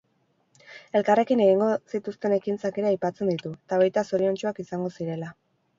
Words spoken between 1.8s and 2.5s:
zituzten